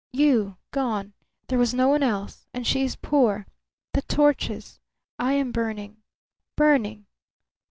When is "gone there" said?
0.71-1.59